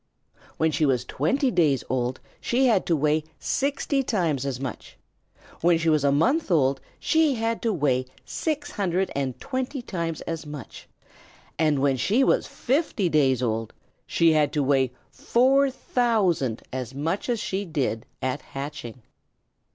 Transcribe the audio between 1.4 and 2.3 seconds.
days old